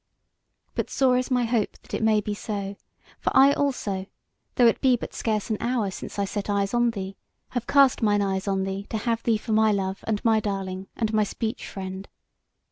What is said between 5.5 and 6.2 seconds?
an hour since